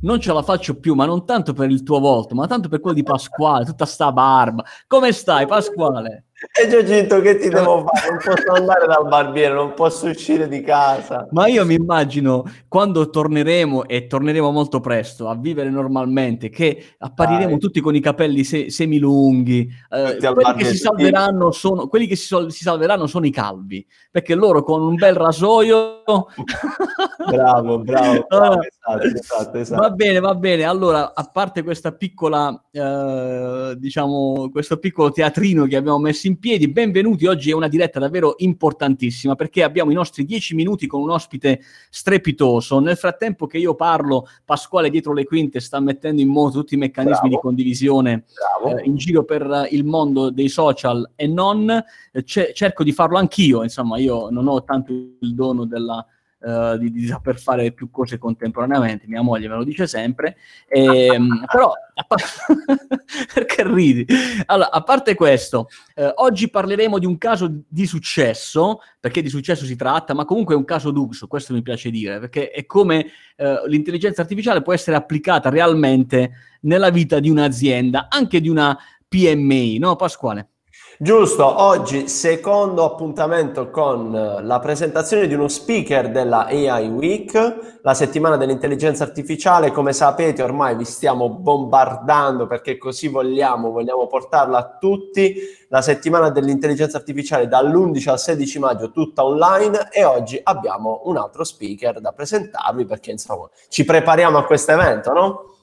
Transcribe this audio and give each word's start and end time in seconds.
non 0.00 0.18
ce 0.18 0.32
la 0.32 0.42
faccio 0.42 0.80
più, 0.80 0.96
ma 0.96 1.06
non 1.06 1.24
tanto 1.24 1.52
per 1.52 1.70
il 1.70 1.84
tuo 1.84 2.00
volto, 2.00 2.34
ma 2.34 2.48
tanto 2.48 2.68
per 2.68 2.80
quello 2.80 2.96
di 2.96 3.04
Pasquale, 3.04 3.64
tutta 3.64 3.84
sta 3.86 4.10
barba. 4.10 4.64
Come 4.88 5.12
stai, 5.12 5.46
Pasquale? 5.46 6.25
E 6.52 6.68
Giorgito, 6.68 7.20
che 7.22 7.38
ti 7.38 7.48
devo 7.50 7.86
fare? 7.86 8.10
Non 8.10 8.18
posso 8.22 8.52
andare 8.52 8.86
dal 8.86 9.08
barbiere, 9.08 9.54
non 9.54 9.72
posso 9.72 10.08
uscire 10.08 10.48
di 10.48 10.60
casa. 10.60 11.26
Ma 11.30 11.46
io 11.46 11.64
mi 11.64 11.74
immagino 11.74 12.44
quando 12.68 13.08
torneremo, 13.08 13.86
e 13.86 14.06
torneremo 14.06 14.50
molto 14.50 14.80
presto, 14.80 15.28
a 15.28 15.34
vivere 15.34 15.70
normalmente, 15.70 16.50
che 16.50 16.96
appariremo 16.98 17.52
Dai. 17.52 17.58
tutti 17.58 17.80
con 17.80 17.94
i 17.94 18.00
capelli 18.00 18.44
se- 18.44 18.70
semilunghi. 18.70 19.66
Eh, 19.90 20.18
quelli, 20.18 20.54
che 20.58 20.64
si 20.66 20.76
salveranno 20.76 21.52
sono, 21.52 21.88
quelli 21.88 22.06
che 22.06 22.16
si, 22.16 22.26
sol- 22.26 22.52
si 22.52 22.62
salveranno 22.62 23.06
sono 23.06 23.24
i 23.24 23.30
calvi, 23.30 23.86
perché 24.10 24.34
loro 24.34 24.62
con 24.62 24.82
un 24.82 24.94
bel 24.94 25.14
rasoio... 25.14 26.02
bravo, 27.30 27.78
bravo. 27.78 28.24
bravo 28.28 28.60
esatto, 28.60 29.06
esatto, 29.06 29.58
esatto. 29.58 29.80
Va 29.80 29.90
bene, 29.90 30.20
va 30.20 30.34
bene. 30.34 30.64
Allora, 30.64 31.14
a 31.14 31.30
parte 31.32 31.62
questa 31.62 31.92
piccola, 31.92 32.62
eh, 32.70 33.74
diciamo, 33.78 34.50
questo 34.50 34.76
piccolo 34.76 35.10
teatrino 35.10 35.64
che 35.64 35.76
abbiamo 35.76 35.98
messo 35.98 36.24
in 36.26 36.38
piedi. 36.38 36.68
Benvenuti, 36.68 37.26
oggi 37.26 37.50
è 37.50 37.54
una 37.54 37.68
diretta 37.68 37.98
davvero 37.98 38.34
importantissima 38.38 39.34
perché 39.34 39.62
abbiamo 39.62 39.90
i 39.90 39.94
nostri 39.94 40.24
dieci 40.24 40.54
minuti 40.54 40.86
con 40.86 41.00
un 41.00 41.10
ospite 41.10 41.60
strepitoso. 41.90 42.80
Nel 42.80 42.96
frattempo 42.96 43.46
che 43.46 43.58
io 43.58 43.74
parlo, 43.74 44.26
Pasquale 44.44 44.90
dietro 44.90 45.12
le 45.12 45.24
quinte 45.24 45.60
sta 45.60 45.80
mettendo 45.80 46.20
in 46.20 46.28
moto 46.28 46.60
tutti 46.60 46.74
i 46.74 46.78
meccanismi 46.78 47.28
Bravo. 47.28 47.28
di 47.28 47.38
condivisione 47.40 48.24
eh, 48.66 48.84
in 48.84 48.96
giro 48.96 49.24
per 49.24 49.68
il 49.70 49.84
mondo 49.84 50.30
dei 50.30 50.48
social 50.48 51.12
e 51.14 51.26
non. 51.26 51.70
Eh, 52.12 52.24
c- 52.24 52.52
cerco 52.52 52.82
di 52.82 52.92
farlo 52.92 53.18
anch'io, 53.18 53.62
insomma, 53.62 53.98
io 53.98 54.28
non 54.30 54.48
ho 54.48 54.62
tanto 54.64 54.92
il 54.92 55.34
dono 55.34 55.64
della 55.64 56.04
uh, 56.46 56.76
di, 56.78 56.92
di, 56.92 57.06
saper 57.06 57.38
fare 57.38 57.72
più 57.72 57.90
cose 57.90 58.18
contemporaneamente, 58.18 59.06
mia 59.08 59.22
moglie 59.22 59.48
me 59.48 59.56
lo 59.56 59.64
dice 59.64 59.86
sempre, 59.86 60.36
e, 60.68 61.06
ehm, 61.06 61.44
però 61.50 61.72
par- 62.06 62.22
perché 63.34 63.66
ridi? 63.66 64.06
Allora, 64.46 64.70
a 64.70 64.82
parte 64.82 65.14
questo, 65.14 65.68
eh, 65.94 66.12
oggi 66.16 66.48
parleremo 66.48 66.98
di 66.98 67.06
un 67.06 67.18
caso 67.18 67.62
di 67.66 67.86
successo, 67.86 68.80
perché 69.00 69.22
di 69.22 69.28
successo 69.28 69.64
si 69.64 69.76
tratta, 69.76 70.14
ma 70.14 70.24
comunque 70.24 70.54
è 70.54 70.58
un 70.58 70.64
caso 70.64 70.90
d'uso, 70.90 71.26
questo 71.26 71.52
mi 71.52 71.62
piace 71.62 71.90
dire, 71.90 72.20
perché 72.20 72.50
è 72.50 72.64
come 72.66 73.10
eh, 73.36 73.62
l'intelligenza 73.66 74.22
artificiale 74.22 74.62
può 74.62 74.72
essere 74.72 74.96
applicata 74.96 75.50
realmente 75.50 76.32
nella 76.62 76.90
vita 76.90 77.18
di 77.18 77.30
un'azienda, 77.30 78.06
anche 78.08 78.40
di 78.40 78.48
una 78.48 78.78
PMI, 79.08 79.78
no 79.78 79.96
Pasquale? 79.96 80.50
Giusto, 80.98 81.60
oggi 81.62 82.08
secondo 82.08 82.82
appuntamento 82.82 83.68
con 83.68 84.14
eh, 84.14 84.42
la 84.42 84.58
presentazione 84.60 85.26
di 85.26 85.34
uno 85.34 85.46
speaker 85.46 86.10
della 86.10 86.46
AI 86.46 86.88
Week, 86.88 87.78
la 87.82 87.92
settimana 87.92 88.38
dell'intelligenza 88.38 89.04
artificiale, 89.04 89.72
come 89.72 89.92
sapete 89.92 90.42
ormai 90.42 90.74
vi 90.74 90.86
stiamo 90.86 91.28
bombardando 91.28 92.46
perché 92.46 92.78
così 92.78 93.08
vogliamo, 93.08 93.72
vogliamo 93.72 94.06
portarla 94.06 94.56
a 94.56 94.78
tutti, 94.78 95.34
la 95.68 95.82
settimana 95.82 96.30
dell'intelligenza 96.30 96.96
artificiale 96.96 97.46
dall'11 97.46 98.08
al 98.08 98.18
16 98.18 98.58
maggio 98.58 98.90
tutta 98.90 99.22
online. 99.22 99.90
E 99.90 100.02
oggi 100.02 100.40
abbiamo 100.42 101.02
un 101.04 101.18
altro 101.18 101.44
speaker 101.44 102.00
da 102.00 102.12
presentarvi 102.12 102.86
perché 102.86 103.10
insomma 103.10 103.50
ci 103.68 103.84
prepariamo 103.84 104.38
a 104.38 104.44
questo 104.46 104.72
evento, 104.72 105.12
no? 105.12 105.55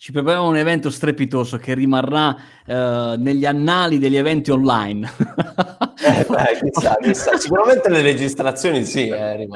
Ci 0.00 0.12
prepariamo 0.12 0.48
un 0.48 0.56
evento 0.56 0.88
strepitoso 0.88 1.58
che 1.58 1.74
rimarrà 1.74 2.34
uh, 2.66 3.20
negli 3.20 3.44
annali 3.44 3.98
degli 3.98 4.16
eventi 4.16 4.50
online. 4.50 5.06
eh, 6.02 6.26
beh, 6.26 6.70
chissà, 6.72 6.96
chissà. 7.02 7.36
Sicuramente 7.36 7.90
le 7.90 8.00
registrazioni 8.00 8.86
sì. 8.86 9.08
Eh, 9.08 9.46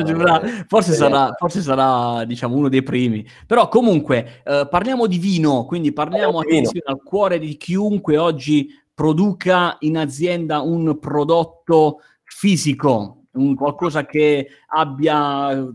forse, 0.69 0.93
sarà, 0.93 1.33
forse, 1.39 1.63
sarà, 1.63 2.27
diciamo, 2.27 2.57
uno 2.57 2.69
dei 2.69 2.83
primi. 2.83 3.27
Però 3.47 3.69
comunque 3.69 4.43
uh, 4.45 4.69
parliamo 4.69 5.07
di 5.07 5.17
vino, 5.17 5.65
quindi 5.65 5.95
parliamo 5.95 6.41
attenzione, 6.41 6.85
al 6.85 7.03
cuore 7.03 7.39
di 7.39 7.57
chiunque 7.57 8.19
oggi 8.19 8.69
produca 8.93 9.79
in 9.81 9.97
azienda 9.97 10.61
un 10.61 10.99
prodotto 10.99 12.01
fisico, 12.23 13.29
un 13.33 13.55
qualcosa 13.55 14.05
che 14.05 14.47
abbia 14.67 15.73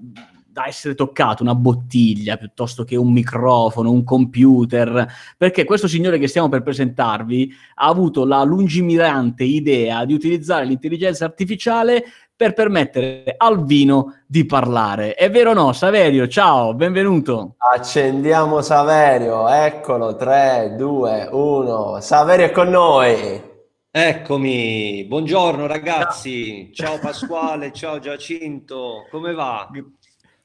da 0.52 0.66
essere 0.66 0.96
toccato, 0.96 1.44
una 1.44 1.56
bottiglia 1.56 2.38
piuttosto 2.38 2.84
che 2.84 2.96
un 2.96 3.12
microfono, 3.12 3.92
un 3.92 4.04
computer, 4.04 5.08
perché 5.38 5.64
questo 5.64 5.88
signore 5.88 6.18
che 6.18 6.28
stiamo 6.28 6.50
per 6.50 6.64
presentarvi 6.64 7.54
ha 7.76 7.88
avuto 7.88 8.26
la 8.26 8.44
lungimirante 8.44 9.44
idea 9.44 10.06
di 10.06 10.14
utilizzare 10.14 10.66
l'intelligenza 10.66 11.26
artificiale 11.26 12.04
per 12.36 12.54
permettere 12.54 13.36
al 13.38 13.66
vino 13.66 14.22
di 14.26 14.46
parlare. 14.46 15.14
È 15.14 15.30
vero 15.30 15.52
o 15.52 15.54
no? 15.54 15.74
Saverio, 15.74 16.28
ciao, 16.28 16.74
benvenuto. 16.74 17.56
Accendiamo 17.58 18.62
Saverio, 18.62 19.48
eccolo, 19.50 20.16
3, 20.16 20.76
2, 20.78 21.30
1. 21.32 22.00
Saverio 22.00 22.46
è 22.46 22.52
con 22.52 22.70
noi. 22.70 23.48
Eccomi, 23.92 25.04
buongiorno 25.06 25.66
ragazzi, 25.66 26.70
ciao 26.74 27.00
Pasquale, 27.00 27.74
ciao 27.74 28.00
Giacinto, 28.00 29.08
come 29.10 29.34
va? 29.34 29.68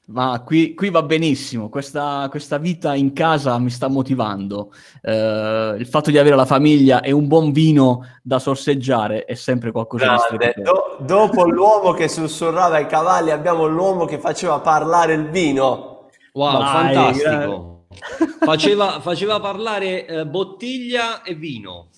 Ma 0.07 0.39
qui, 0.45 0.75
qui 0.75 0.91
va 0.91 1.01
benissimo, 1.01 1.67
questa, 1.67 2.27
questa, 2.29 2.59
vita 2.59 2.93
in 2.93 3.11
casa 3.11 3.57
mi 3.57 3.71
sta 3.71 3.87
motivando. 3.87 4.71
Eh, 5.01 5.75
il 5.79 5.87
fatto 5.87 6.11
di 6.11 6.19
avere 6.19 6.35
la 6.35 6.45
famiglia 6.45 7.01
e 7.01 7.11
un 7.11 7.27
buon 7.27 7.51
vino 7.51 8.05
da 8.21 8.37
sorseggiare 8.37 9.25
è 9.25 9.33
sempre 9.33 9.71
qualcosa 9.71 10.05
Grande. 10.05 10.53
di 10.55 10.61
Do, 10.61 10.97
dopo 10.99 11.49
l'uomo 11.49 11.93
che 11.93 12.07
sussurrava 12.07 12.75
ai 12.75 12.85
cavalli, 12.85 13.31
abbiamo 13.31 13.65
l'uomo 13.65 14.05
che 14.05 14.19
faceva 14.19 14.59
parlare 14.59 15.15
il 15.15 15.27
vino. 15.29 16.09
Wow, 16.33 16.57
Vai, 16.59 16.93
fantastico. 16.93 17.73
Faceva, 18.45 18.99
faceva, 18.99 19.39
parlare 19.39 20.05
eh, 20.05 20.25
bottiglia 20.27 21.23
e 21.23 21.33
vino. 21.33 21.89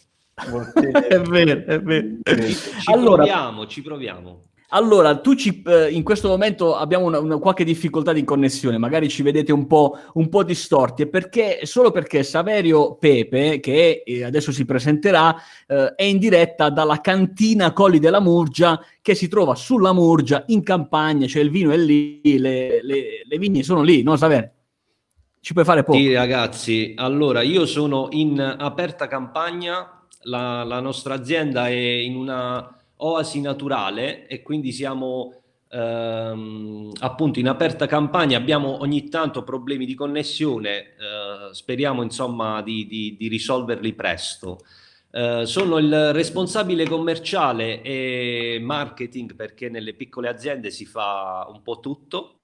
Bottiglia. 0.48 1.08
è 1.08 1.20
vero, 1.20 1.66
è 1.66 1.82
vero. 1.82 2.08
Ci 2.24 2.92
allora, 2.92 3.24
proviamo, 3.24 3.66
ci 3.66 3.82
proviamo. 3.82 4.42
Allora, 4.72 5.18
tu 5.20 5.34
ci, 5.36 5.64
eh, 5.66 5.90
in 5.92 6.04
questo 6.04 6.28
momento 6.28 6.76
abbiamo 6.76 7.06
una, 7.06 7.20
una, 7.20 7.38
qualche 7.38 7.64
difficoltà 7.64 8.12
di 8.12 8.26
connessione, 8.26 8.78
magari 8.78 9.08
ci 9.08 9.24
vedete 9.24 9.54
un 9.54 9.66
po', 9.66 9.98
un 10.16 10.28
po 10.28 10.44
distorti, 10.44 11.08
perché, 11.08 11.62
solo 11.64 11.92
perché 11.92 12.22
Saverio 12.24 12.96
Pepe, 12.96 13.62
che 13.62 14.04
eh, 14.06 14.26
adesso 14.26 14.52
si 14.52 14.66
presenterà, 14.66 15.34
eh, 15.68 15.96
è 15.96 16.04
in 16.04 16.18
diretta 16.18 16.70
dalla 16.70 17.00
cantina 17.00 17.72
Colli 17.72 18.00
della 18.00 18.20
Murgia, 18.20 18.84
che 19.02 19.16
si 19.16 19.30
trova 19.30 19.56
sulla 19.56 19.94
Murgia, 19.94 20.44
in 20.48 20.62
campagna, 20.64 21.28
cioè 21.28 21.44
il 21.44 21.50
vino 21.50 21.72
è 21.72 21.78
lì, 21.78 22.20
le, 22.38 22.84
le, 22.84 23.04
le 23.24 23.38
vigne 23.38 23.64
sono 23.64 23.82
lì, 23.82 24.04
no 24.04 24.18
Saverio? 24.18 24.52
Ci 25.40 25.54
puoi 25.54 25.64
fare 25.64 25.84
poco? 25.84 25.98
Sì 25.98 26.14
ragazzi, 26.14 26.94
allora 26.98 27.42
io 27.42 27.66
sono 27.66 28.10
in 28.12 28.38
aperta 28.42 29.08
campagna, 29.08 30.06
la, 30.24 30.66
la 30.66 30.82
nostra 30.82 31.14
azienda 31.14 31.70
è 31.70 31.72
in 31.72 32.18
una 32.18 32.77
oasi 32.98 33.42
naturale 33.42 34.28
e 34.28 34.42
quindi 34.42 34.72
siamo 34.72 35.34
ehm, 35.70 36.92
appunto 37.00 37.40
in 37.40 37.48
aperta 37.48 37.86
campagna, 37.86 38.38
abbiamo 38.38 38.82
ogni 38.82 39.10
tanto 39.10 39.44
problemi 39.44 39.86
di 39.86 39.96
connessione, 39.96 40.70
eh, 40.70 41.54
speriamo 41.54 42.02
insomma 42.04 42.62
di, 42.62 42.88
di, 42.88 43.16
di 43.18 43.28
risolverli 43.28 43.94
presto. 43.94 44.60
Eh, 45.12 45.44
sono 45.46 45.78
il 45.78 46.14
responsabile 46.14 46.88
commerciale 46.88 47.82
e 47.82 48.60
marketing 48.62 49.36
perché 49.36 49.70
nelle 49.70 49.94
piccole 49.94 50.28
aziende 50.28 50.70
si 50.70 50.86
fa 50.86 51.48
un 51.50 51.62
po' 51.62 51.80
tutto 51.80 52.40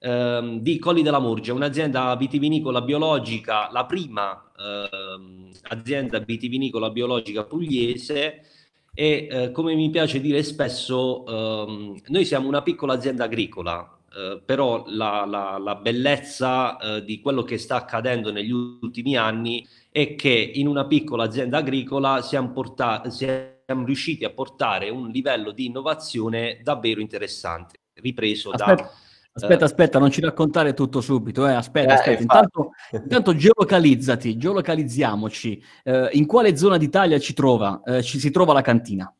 ehm, 0.00 0.60
di 0.60 0.78
Colli 0.78 1.02
della 1.02 1.20
Murgia, 1.20 1.52
un'azienda 1.54 2.14
vitivinicola 2.16 2.82
biologica, 2.82 3.70
la 3.70 3.84
prima 3.84 4.52
ehm, 4.56 5.50
azienda 5.68 6.18
vitivinicola 6.18 6.90
biologica 6.90 7.44
pugliese 7.44 8.42
e 8.94 9.28
eh, 9.30 9.50
come 9.52 9.74
mi 9.74 9.88
piace 9.88 10.20
dire 10.20 10.42
spesso, 10.42 11.24
ehm, 11.26 12.00
noi 12.08 12.24
siamo 12.26 12.46
una 12.48 12.62
piccola 12.62 12.92
azienda 12.92 13.24
agricola, 13.24 13.98
eh, 14.14 14.42
però 14.44 14.84
la, 14.88 15.24
la, 15.24 15.56
la 15.58 15.74
bellezza 15.76 16.76
eh, 16.76 17.04
di 17.04 17.20
quello 17.20 17.42
che 17.42 17.56
sta 17.56 17.76
accadendo 17.76 18.30
negli 18.30 18.50
ultimi 18.50 19.16
anni 19.16 19.66
è 19.90 20.14
che 20.14 20.50
in 20.54 20.66
una 20.66 20.86
piccola 20.86 21.24
azienda 21.24 21.58
agricola 21.58 22.20
siamo, 22.20 22.50
portati, 22.52 23.10
siamo 23.10 23.86
riusciti 23.86 24.24
a 24.24 24.30
portare 24.30 24.90
un 24.90 25.08
livello 25.08 25.52
di 25.52 25.66
innovazione 25.66 26.60
davvero 26.62 27.00
interessante, 27.00 27.80
ripreso 27.94 28.50
Aspetta. 28.50 28.74
da 28.74 28.90
Aspetta, 29.34 29.64
aspetta, 29.64 29.98
non 29.98 30.10
ci 30.10 30.20
raccontare 30.20 30.74
tutto 30.74 31.00
subito, 31.00 31.48
eh. 31.48 31.54
aspetta, 31.54 31.92
eh, 31.92 31.94
aspetta. 31.94 32.20
Intanto, 32.20 32.72
intanto, 32.90 33.34
geolocalizzati, 33.34 34.36
geolocalizziamoci. 34.36 35.62
Eh, 35.82 36.10
in 36.12 36.26
quale 36.26 36.54
zona 36.56 36.76
d'Italia 36.76 37.18
ci 37.18 37.32
trova, 37.32 37.80
eh, 37.82 38.02
ci 38.02 38.18
si 38.18 38.30
trova 38.30 38.52
la 38.52 38.60
cantina? 38.60 39.12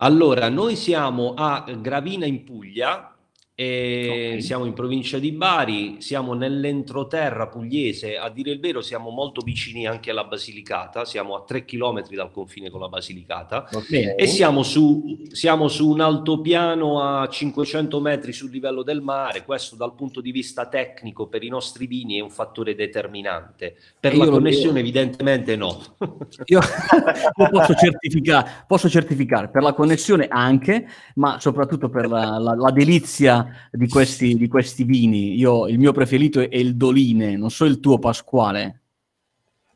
Allora, 0.00 0.48
noi 0.48 0.76
siamo 0.76 1.34
a 1.34 1.64
Gravina 1.80 2.24
in 2.24 2.44
Puglia, 2.44 3.17
okay. 3.60 4.40
siamo 4.40 4.66
in 4.66 4.72
provincia 4.72 5.18
di 5.18 5.32
Bari, 5.32 5.96
siamo 5.98 6.34
nell'entroterra 6.34 7.48
pugliese, 7.48 8.16
a 8.16 8.28
dire 8.30 8.52
il 8.52 8.60
vero 8.60 8.80
siamo 8.80 9.10
molto 9.10 9.40
vicini 9.40 9.84
anche 9.84 10.10
alla 10.10 10.22
Basilicata, 10.22 11.04
siamo 11.04 11.34
a 11.34 11.42
tre 11.44 11.64
chilometri 11.64 12.14
dal 12.14 12.30
confine 12.30 12.70
con 12.70 12.80
la 12.80 12.88
Basilicata 12.88 13.68
okay. 13.72 14.14
e 14.14 14.26
siamo 14.28 14.62
su, 14.62 15.24
siamo 15.32 15.66
su 15.66 15.88
un 15.88 16.00
altopiano 16.00 17.02
a 17.02 17.26
500 17.26 18.00
metri 18.00 18.32
sul 18.32 18.50
livello 18.50 18.84
del 18.84 19.00
mare, 19.00 19.44
questo 19.44 19.74
dal 19.74 19.94
punto 19.94 20.20
di 20.20 20.30
vista 20.30 20.68
tecnico 20.68 21.26
per 21.26 21.42
i 21.42 21.48
nostri 21.48 21.88
vini 21.88 22.18
è 22.18 22.22
un 22.22 22.30
fattore 22.30 22.76
determinante, 22.76 23.74
per 23.98 24.14
io 24.14 24.24
la 24.24 24.30
connessione 24.30 24.78
evidentemente 24.78 25.56
no. 25.56 25.76
Io, 26.46 26.60
io 26.60 27.48
posso, 27.50 27.74
certificare, 27.74 28.64
posso 28.66 28.88
certificare 28.88 29.48
per 29.48 29.62
la 29.62 29.72
connessione 29.72 30.28
anche, 30.28 30.86
ma 31.16 31.40
soprattutto 31.40 31.88
per 31.88 32.08
la, 32.08 32.38
la, 32.38 32.54
la 32.54 32.70
delizia 32.70 33.47
di 33.70 33.88
questi, 33.88 34.34
di 34.36 34.48
questi 34.48 34.84
vini. 34.84 35.36
Io, 35.36 35.66
il 35.68 35.78
mio 35.78 35.92
preferito 35.92 36.40
è 36.40 36.56
il 36.56 36.76
Doline, 36.76 37.36
non 37.36 37.50
so 37.50 37.64
il 37.64 37.80
tuo 37.80 37.98
Pasquale. 37.98 38.82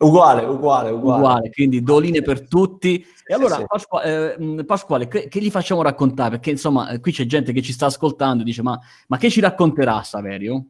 Uguale, 0.02 0.44
uguale, 0.44 0.90
uguale. 0.90 1.19
uguale 1.19 1.50
quindi 1.50 1.82
Doline 1.82 2.22
per 2.22 2.48
tutti. 2.48 3.04
E 3.24 3.34
allora, 3.34 3.56
sì. 3.56 3.64
Pasquale, 3.66 4.36
eh, 4.36 4.64
Pasquale 4.64 5.08
che, 5.08 5.28
che, 5.28 5.40
gli 5.40 5.50
facciamo 5.50 5.82
raccontare? 5.82 6.30
Perché 6.30 6.50
insomma, 6.50 6.90
eh, 6.90 7.00
qui 7.00 7.12
c'è 7.12 7.24
gente 7.24 7.52
che 7.52 7.62
ci 7.62 7.72
sta 7.72 7.86
ascoltando 7.86 8.42
e 8.42 8.44
dice: 8.44 8.62
Ma, 8.62 8.78
ma 9.06 9.16
che 9.16 9.30
ci 9.30 9.40
racconterà 9.40 10.02
Saverio? 10.02 10.66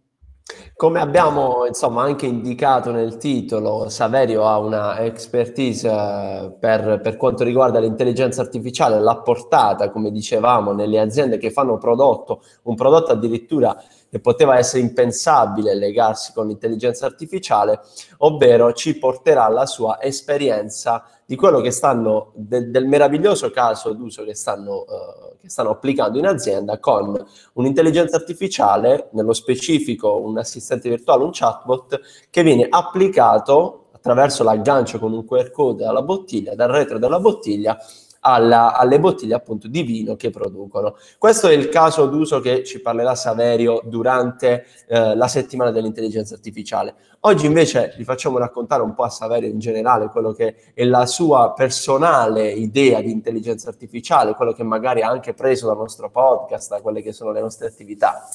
Come 0.76 1.00
abbiamo 1.00 1.64
insomma 1.66 2.02
anche 2.02 2.26
indicato 2.26 2.90
nel 2.90 3.16
titolo, 3.16 3.88
Saverio 3.88 4.46
ha 4.46 4.58
una 4.58 4.99
expertise 5.00 5.88
eh, 5.88 6.52
per, 6.58 7.00
per, 7.00 7.16
quanto 7.16 7.44
riguarda 7.44 7.78
l'intelligenza 7.78 8.40
artificiale, 8.40 8.99
l'ha 8.99 9.19
portata, 9.19 9.90
come 9.90 10.10
dicevamo, 10.10 10.72
nelle 10.72 10.99
aziende 10.99 11.38
che 11.38 11.50
fanno 11.50 11.78
prodotto, 11.78 12.43
un 12.64 12.75
prodotto 12.75 13.12
addirittura 13.12 13.81
che 14.10 14.20
poteva 14.20 14.58
essere 14.58 14.82
impensabile 14.82 15.75
legarsi 15.75 16.32
con 16.32 16.46
l'intelligenza 16.46 17.06
artificiale, 17.06 17.81
ovvero 18.19 18.72
ci 18.72 18.99
porterà 18.99 19.49
la 19.49 19.66
sua 19.66 20.02
esperienza 20.02 21.04
di 21.32 21.38
quello 21.38 21.62
che 21.62 21.70
stanno, 21.70 22.32
de, 22.34 22.70
del 22.70 22.84
meraviglioso 22.84 23.50
caso 23.50 23.94
d'uso 23.94 24.23
che 24.23 24.34
stanno, 24.34 24.81
uh, 24.81 25.38
che 25.40 25.49
stanno 25.49 25.70
applicando 25.70 26.19
in 26.19 26.26
azienda 26.26 26.79
con 26.79 27.26
un'intelligenza 27.55 28.17
artificiale, 28.17 29.08
nello 29.12 29.32
specifico 29.32 30.20
un 30.20 30.37
assistente 30.37 30.90
virtuale, 30.90 31.25
un 31.25 31.31
chatbot, 31.32 32.00
che 32.29 32.43
viene 32.43 32.67
applicato 32.69 33.87
attraverso 33.93 34.44
l'aggancio 34.44 34.99
con 34.99 35.14
un 35.14 35.25
QR 35.25 35.50
code 35.50 35.87
alla 35.87 36.02
bottiglia, 36.02 36.55
dal 36.55 36.69
retro 36.69 36.99
della 36.99 37.19
bottiglia, 37.19 37.78
alla, 38.25 38.77
alle 38.77 38.99
bottiglie 38.99 39.35
appunto 39.35 39.69
di 39.69 39.83
vino 39.83 40.17
che 40.17 40.31
producono. 40.31 40.97
Questo 41.19 41.49
è 41.49 41.53
il 41.53 41.69
caso 41.69 42.07
d'uso 42.07 42.41
che 42.41 42.65
ci 42.65 42.81
parlerà 42.81 43.15
Saverio 43.15 43.83
durante 43.85 44.67
eh, 44.89 45.15
la 45.15 45.29
settimana 45.29 45.71
dell'intelligenza 45.71 46.35
artificiale. 46.35 46.95
Oggi 47.21 47.47
invece 47.47 47.95
vi 47.97 48.05
facciamo 48.05 48.39
raccontare 48.39 48.83
un 48.83 48.95
po' 48.95 49.05
a 49.05 49.11
Saverio 49.11 49.49
in 49.49 49.59
generale 49.59 50.09
quello 50.09 50.33
che 50.33 50.57
è 50.75 50.85
la 50.85 51.07
sua 51.07 51.53
personale 51.53 52.51
idea 52.51 53.01
di 53.01 53.11
intelligenza 53.11 53.69
artificiale, 53.69 54.35
quello 54.35 54.53
che 54.53 54.63
magari 54.63 55.03
ha 55.03 55.09
anche 55.09 55.35
preso 55.35 55.67
dal 55.67 55.77
nostro 55.77 56.11
podcast, 56.11 56.71
da 56.71 56.81
quelle 56.81 57.03
che 57.03 57.13
sono 57.13 57.33
le 57.33 57.41
nostre 57.41 57.67
attività. 57.67 58.29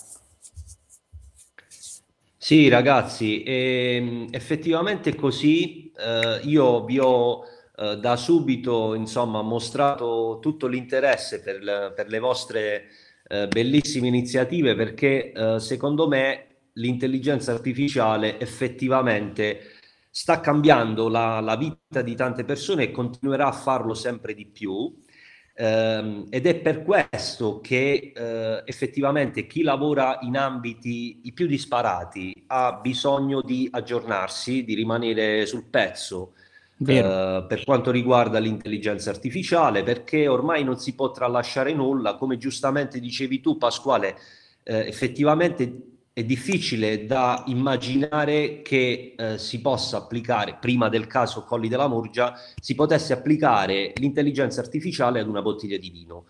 Sì, 2.37 2.69
ragazzi, 2.69 3.43
ehm, 3.43 4.27
effettivamente 4.31 5.15
così. 5.15 5.91
Eh, 5.97 6.39
io 6.43 6.85
vi 6.85 6.99
ho 6.99 7.43
eh, 7.77 7.97
da 7.97 8.15
subito 8.15 8.95
insomma 8.95 9.41
mostrato 9.41 10.39
tutto 10.41 10.67
l'interesse 10.67 11.41
per, 11.41 11.61
le, 11.61 11.93
per 11.95 12.07
le 12.07 12.19
vostre 12.19 12.87
eh, 13.27 13.47
bellissime 13.47 14.07
iniziative 14.07 14.75
perché 14.75 15.31
eh, 15.31 15.59
secondo 15.59 16.07
me 16.07 16.47
l'intelligenza 16.73 17.51
artificiale 17.51 18.39
effettivamente 18.39 19.75
sta 20.09 20.39
cambiando 20.39 21.09
la, 21.09 21.39
la, 21.41 21.55
vita 21.55 22.01
di 22.01 22.15
tante 22.15 22.43
persone 22.43 22.83
e 22.85 22.91
continuerà 22.91 23.47
a 23.47 23.51
farlo 23.51 23.93
sempre 23.93 24.33
di 24.33 24.47
più. 24.47 24.91
Eh, 25.53 26.25
ed 26.29 26.45
è 26.47 26.55
per 26.55 26.83
questo 26.83 27.61
che 27.61 28.13
eh, 28.15 28.63
effettivamente 28.65 29.45
chi 29.45 29.61
lavora 29.61 30.17
in 30.21 30.37
ambiti 30.37 31.21
i 31.25 31.33
più 31.33 31.45
disparati 31.45 32.45
ha 32.47 32.73
bisogno 32.73 33.41
di 33.41 33.67
aggiornarsi, 33.71 34.63
di 34.63 34.73
rimanere 34.73 35.45
sul 35.45 35.65
pezzo, 35.65 36.33
Uh, 36.79 37.47
per 37.47 37.63
quanto 37.65 37.89
riguarda 37.89 38.37
l'intelligenza 38.37 39.09
artificiale, 39.09 39.81
perché 39.81 40.27
ormai 40.27 40.63
non 40.63 40.77
si 40.77 40.93
può 40.93 41.09
tralasciare 41.09 41.73
nulla, 41.73 42.15
come 42.15 42.37
giustamente 42.37 42.99
dicevi 42.99 43.41
tu 43.41 43.57
Pasquale, 43.57 44.15
eh, 44.61 44.85
effettivamente 44.87 45.95
è 46.17 46.23
difficile 46.23 47.05
da 47.05 47.43
immaginare 47.45 48.63
che 48.63 49.13
eh, 49.15 49.37
si 49.37 49.61
possa 49.61 49.97
applicare, 49.97 50.57
prima 50.59 50.89
del 50.89 51.05
caso 51.05 51.43
Colli 51.43 51.67
della 51.67 51.87
Murgia, 51.87 52.33
si 52.59 52.73
potesse 52.73 53.13
applicare 53.13 53.93
l'intelligenza 53.97 54.61
artificiale 54.61 55.19
ad 55.19 55.27
una 55.27 55.43
bottiglia 55.43 55.77
di 55.77 55.91
vino. 55.91 56.25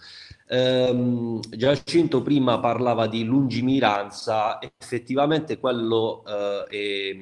Um, 0.49 1.39
Giacinto 1.49 2.21
prima 2.21 2.59
parlava 2.59 3.07
di 3.07 3.23
lungimiranza, 3.23 4.59
effettivamente 4.59 5.57
quello 5.57 6.21
uh, 6.25 6.67
è 6.69 7.15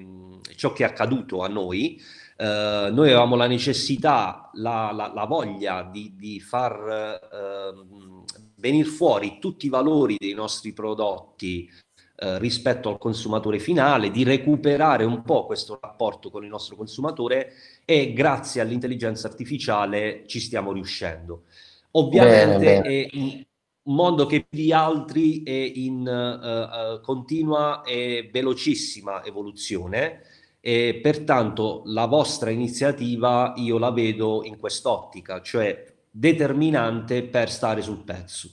ciò 0.55 0.73
che 0.73 0.83
è 0.83 0.87
accaduto 0.87 1.43
a 1.43 1.47
noi, 1.47 2.01
Uh, 2.37 2.93
noi 2.93 3.07
avevamo 3.07 3.37
la 3.37 3.47
necessità, 3.47 4.49
la, 4.55 4.91
la, 4.91 5.09
la 5.13 5.23
voglia 5.23 5.87
di, 5.89 6.15
di 6.17 6.41
far 6.41 7.21
uh, 7.31 8.25
venire 8.55 8.89
fuori 8.89 9.37
tutti 9.39 9.67
i 9.67 9.69
valori 9.69 10.17
dei 10.19 10.33
nostri 10.33 10.73
prodotti 10.73 11.69
uh, 12.17 12.35
rispetto 12.35 12.89
al 12.89 12.97
consumatore 12.97 13.57
finale, 13.57 14.11
di 14.11 14.23
recuperare 14.23 15.05
un 15.05 15.23
po' 15.23 15.45
questo 15.45 15.79
rapporto 15.81 16.29
con 16.29 16.43
il 16.43 16.49
nostro 16.49 16.75
consumatore 16.75 17.53
e 17.85 18.11
grazie 18.11 18.59
all'intelligenza 18.59 19.29
artificiale 19.29 20.23
ci 20.27 20.41
stiamo 20.41 20.73
riuscendo. 20.73 21.43
Ovviamente 21.91 22.57
bene, 22.57 22.81
bene. 22.81 23.05
è 23.05 23.09
un 23.13 23.95
mondo 23.95 24.25
che 24.25 24.45
più 24.49 24.59
di 24.59 24.73
altri 24.73 25.41
è 25.43 25.71
in 25.75 26.99
continua 27.01 27.81
e 27.83 28.29
velocissima 28.29 29.23
evoluzione 29.23 30.19
e 30.67 30.99
pertanto 30.99 31.83
la 31.85 32.07
vostra 32.07 32.49
iniziativa 32.49 33.53
io 33.57 33.77
la 33.77 33.91
vedo 33.91 34.41
in 34.43 34.57
quest'ottica, 34.57 35.39
cioè 35.39 35.93
determinante 36.09 37.21
per 37.21 37.51
stare 37.51 37.83
sul 37.83 38.03
pezzo. 38.03 38.49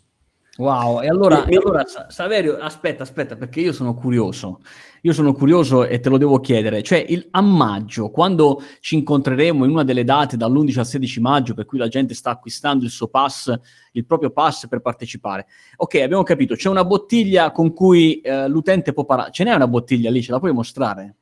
Wow, 0.58 1.00
e 1.00 1.08
allora, 1.08 1.46
e 1.46 1.56
allora 1.56 1.82
Saverio, 2.08 2.58
aspetta, 2.58 3.04
aspetta, 3.04 3.36
perché 3.36 3.60
io 3.60 3.72
sono 3.72 3.94
curioso. 3.94 4.60
Io 5.00 5.14
sono 5.14 5.32
curioso 5.32 5.86
e 5.86 6.00
te 6.00 6.10
lo 6.10 6.18
devo 6.18 6.38
chiedere. 6.40 6.82
Cioè, 6.82 7.02
il, 7.08 7.26
a 7.30 7.40
maggio, 7.40 8.10
quando 8.10 8.60
ci 8.80 8.96
incontreremo 8.96 9.64
in 9.64 9.70
una 9.70 9.82
delle 9.82 10.04
date 10.04 10.36
dall'11 10.36 10.80
al 10.80 10.86
16 10.86 11.18
maggio, 11.18 11.54
per 11.54 11.64
cui 11.64 11.78
la 11.78 11.88
gente 11.88 12.12
sta 12.12 12.28
acquistando 12.32 12.84
il 12.84 12.90
suo 12.90 13.08
pass, 13.08 13.58
il 13.92 14.04
proprio 14.04 14.28
pass 14.32 14.68
per 14.68 14.82
partecipare. 14.82 15.46
Ok, 15.76 15.94
abbiamo 15.94 16.24
capito, 16.24 16.56
c'è 16.56 16.68
una 16.68 16.84
bottiglia 16.84 17.52
con 17.52 17.72
cui 17.72 18.20
eh, 18.20 18.48
l'utente 18.48 18.92
può 18.92 19.06
parlare. 19.06 19.30
Ce 19.32 19.44
n'è 19.44 19.54
una 19.54 19.66
bottiglia 19.66 20.10
lì, 20.10 20.20
ce 20.22 20.32
la 20.32 20.38
puoi 20.38 20.52
mostrare? 20.52 21.16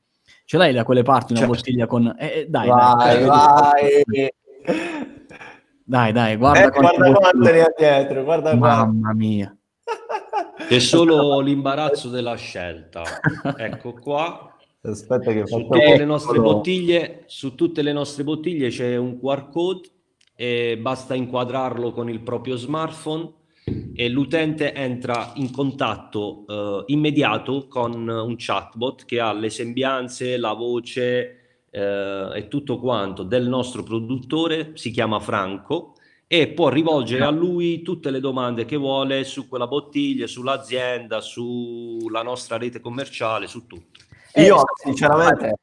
Ce 0.50 0.56
l'hai 0.56 0.72
da 0.72 0.82
quelle 0.82 1.04
parti 1.04 1.30
una 1.30 1.42
certo. 1.42 1.54
bottiglia 1.54 1.86
con... 1.86 2.12
Eh, 2.18 2.40
eh 2.40 2.46
dai, 2.48 2.66
vai, 2.66 2.96
dai, 2.96 3.24
vai. 3.24 4.32
Dai, 5.84 6.10
dai, 6.10 6.36
guarda, 6.36 6.64
eh, 6.64 6.70
guarda 6.70 7.12
quante 7.12 7.52
ne 7.52 7.60
ha 7.60 7.72
dietro, 7.76 8.24
guarda 8.24 8.56
Mamma 8.56 8.84
guarda. 8.84 9.14
mia. 9.14 9.56
È 10.68 10.78
solo 10.80 11.38
l'imbarazzo 11.38 12.08
della 12.08 12.34
scelta. 12.34 13.04
Ecco 13.56 13.92
qua. 13.92 14.52
Aspetta 14.80 15.30
che 15.30 15.46
su 15.46 15.56
tutte, 15.56 15.96
le 15.96 16.04
nostre 16.04 16.40
bottiglie, 16.40 17.22
su 17.26 17.54
tutte 17.54 17.82
le 17.82 17.92
nostre 17.92 18.24
bottiglie 18.24 18.70
c'è 18.70 18.96
un 18.96 19.20
QR 19.20 19.50
code 19.50 19.88
e 20.34 20.76
basta 20.78 21.14
inquadrarlo 21.14 21.92
con 21.92 22.10
il 22.10 22.22
proprio 22.22 22.56
smartphone 22.56 23.32
e 23.94 24.08
l'utente 24.08 24.72
entra 24.74 25.32
in 25.36 25.50
contatto 25.50 26.44
eh, 26.48 26.84
immediato 26.92 27.66
con 27.68 28.08
un 28.08 28.34
chatbot 28.36 29.04
che 29.04 29.20
ha 29.20 29.32
le 29.32 29.50
sembianze, 29.50 30.36
la 30.36 30.52
voce 30.52 31.40
eh, 31.70 32.30
e 32.34 32.48
tutto 32.48 32.78
quanto 32.78 33.22
del 33.22 33.46
nostro 33.46 33.82
produttore, 33.82 34.72
si 34.74 34.90
chiama 34.90 35.20
Franco 35.20 35.94
e 36.26 36.48
può 36.48 36.68
rivolgere 36.68 37.24
a 37.24 37.30
lui 37.30 37.82
tutte 37.82 38.10
le 38.10 38.20
domande 38.20 38.64
che 38.64 38.76
vuole 38.76 39.24
su 39.24 39.48
quella 39.48 39.66
bottiglia, 39.66 40.28
sull'azienda, 40.28 41.20
sulla 41.20 42.22
nostra 42.22 42.56
rete 42.56 42.80
commerciale, 42.80 43.48
su 43.48 43.66
tutto. 43.66 44.00
Eh, 44.32 44.44
Io 44.44 44.62
sinceramente, 44.80 45.56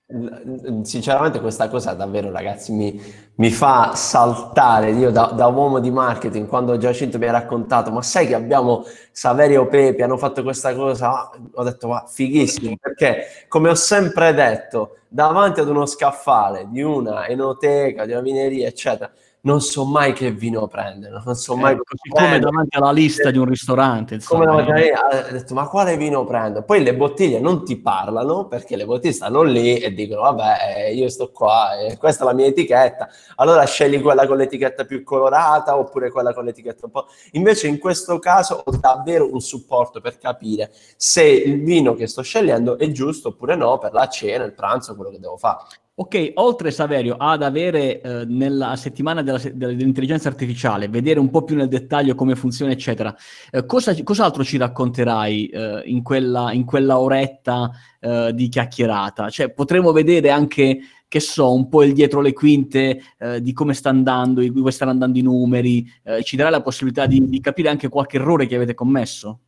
sinceramente 0.84 1.40
questa 1.40 1.70
cosa 1.70 1.94
davvero 1.94 2.32
ragazzi 2.32 2.74
mi, 2.74 3.02
mi 3.36 3.50
fa 3.50 3.96
saltare, 3.96 4.92
io 4.92 5.10
da, 5.10 5.32
da, 5.34 5.48
uomo 5.48 5.80
di 5.80 5.90
marketing 5.90 6.48
quando 6.48 6.78
Giacinto 6.78 7.18
mi 7.18 7.28
ha 7.28 7.32
raccontato 7.32 7.92
ma 7.92 8.02
sai 8.02 8.28
che 8.28 8.36
abbiamo 8.36 8.84
Saverio 9.12 9.68
Pepe, 9.68 10.04
hanno 10.04 10.18
fatto 10.18 10.44
questa 10.44 10.76
cosa, 10.76 11.30
ho 11.54 11.64
detto 11.64 11.88
ma 11.88 12.04
fighissimo 12.08 12.76
perché 12.80 13.46
come 13.48 13.70
ho 13.70 13.76
sempre 13.76 14.34
detto 14.34 14.98
davanti 15.08 15.62
ad 15.62 15.70
uno 15.70 15.86
scaffale 15.86 16.68
di 16.70 16.82
una 16.82 17.26
enoteca, 17.26 18.06
di 18.06 18.12
una 18.12 18.22
vineria 18.22 18.68
eccetera 18.68 19.10
non 19.48 19.62
so 19.62 19.86
mai 19.86 20.12
che 20.12 20.30
vino 20.32 20.68
prendere, 20.68 21.22
non 21.24 21.36
so 21.36 21.56
mai... 21.56 21.72
Eh, 21.74 21.78
così 21.78 22.10
come 22.10 22.38
davanti 22.38 22.76
alla 22.76 22.92
lista 22.92 23.32
di 23.32 23.38
un 23.38 23.46
ristorante. 23.46 24.16
Insomma. 24.16 24.46
Come 24.46 24.66
davanti 24.66 24.90
ha 24.90 25.32
detto, 25.32 25.54
ma 25.54 25.70
quale 25.70 25.96
vino 25.96 26.26
prendo? 26.26 26.64
Poi 26.64 26.84
le 26.84 26.94
bottiglie 26.94 27.40
non 27.40 27.64
ti 27.64 27.78
parlano, 27.78 28.48
perché 28.48 28.76
le 28.76 28.86
bottiglie 28.86 29.14
stanno 29.14 29.44
lì 29.44 29.78
e 29.78 29.94
dicono, 29.94 30.22
vabbè, 30.22 30.88
eh, 30.90 30.94
io 30.94 31.08
sto 31.08 31.32
qua, 31.32 31.80
e 31.80 31.96
questa 31.98 32.26
è 32.26 32.28
la 32.28 32.34
mia 32.34 32.48
etichetta, 32.48 33.08
allora 33.36 33.64
scegli 33.64 34.02
quella 34.02 34.28
con 34.28 34.36
l'etichetta 34.36 34.84
più 34.84 35.02
colorata 35.04 35.78
oppure 35.78 36.12
quella 36.12 36.34
con 36.34 36.44
l'etichetta 36.44 36.86
un 36.86 36.92
po'... 36.92 37.06
Invece 37.32 37.68
in 37.68 37.80
questo 37.80 38.20
caso 38.20 38.64
ho 38.66 38.78
davvero 38.78 39.32
un 39.32 39.40
supporto 39.40 40.02
per 40.02 40.18
capire 40.18 40.72
se 40.98 41.24
il 41.24 41.64
vino 41.64 41.96
che 41.96 42.08
sto 42.08 42.22
scegliendo 42.22 42.78
è 42.78 42.92
giusto 42.92 43.30
oppure 43.30 43.56
no 43.56 43.78
per 43.78 43.94
la 43.94 44.10
cena, 44.10 44.44
il 44.44 44.54
pranzo, 44.54 44.94
quello 44.94 45.12
che 45.12 45.20
devo 45.20 45.38
fare. 45.38 45.64
Ok, 46.00 46.34
oltre 46.36 46.70
Saverio 46.70 47.16
ad 47.16 47.42
avere 47.42 48.02
eh, 48.02 48.24
nella 48.28 48.76
settimana 48.76 49.24
della, 49.24 49.42
dell'intelligenza 49.52 50.28
artificiale, 50.28 50.90
vedere 50.90 51.20
un 51.20 51.32
po' 51.32 51.44
più 51.44 51.56
nel 51.56 51.68
dettaglio 51.68 52.14
come 52.14 52.36
funziona, 52.36 52.72
eccetera, 52.72 53.16
eh, 53.50 53.66
cosa, 53.66 53.96
cos'altro 54.04 54.44
ci 54.44 54.58
racconterai 54.58 55.48
eh, 55.48 55.82
in, 55.86 56.04
quella, 56.04 56.52
in 56.52 56.66
quella 56.66 57.00
oretta 57.00 57.72
eh, 58.00 58.32
di 58.36 58.48
chiacchierata? 58.48 59.32
Cioè, 59.32 59.52
potremo 59.52 59.92
vedere 59.92 60.30
anche, 60.30 60.82
che 61.08 61.20
so, 61.20 61.52
un 61.52 61.68
po' 61.68 61.82
il 61.82 61.94
dietro 61.94 62.22
le 62.22 62.34
quinte 62.34 63.02
eh, 63.18 63.42
di 63.42 63.52
come 63.54 63.74
sta 63.74 63.90
andando, 63.90 64.42
di 64.42 64.52
come 64.52 64.70
stanno 64.70 64.92
andando 64.92 65.18
i 65.18 65.24
numeri, 65.24 65.84
eh, 66.04 66.22
ci 66.22 66.36
darà 66.36 66.52
la 66.52 66.62
possibilità 66.62 67.08
di, 67.08 67.28
di 67.28 67.40
capire 67.40 67.70
anche 67.70 67.90
qualche 67.90 68.18
errore 68.18 68.46
che 68.46 68.56
avete 68.56 68.76
commesso? 68.76 69.40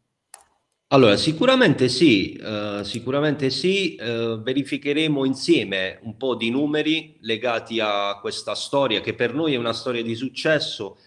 Allora, 0.92 1.18
sicuramente 1.18 1.88
sì, 1.88 2.34
eh, 2.34 2.82
sicuramente 2.84 3.52
sì, 3.52 3.94
eh, 3.96 4.40
verificheremo 4.42 5.24
insieme 5.24 6.00
un 6.02 6.18
po' 6.18 6.34
di 6.34 6.50
numeri 6.50 7.16
legati 7.22 7.80
a 7.80 8.18
questa 8.20 8.56
storia 8.56 9.00
che 9.00 9.14
per 9.14 9.36
noi 9.36 9.54
è 9.54 9.58
una 9.58 9.74
storia 9.74 10.02
di 10.02 10.16
successo, 10.16 10.98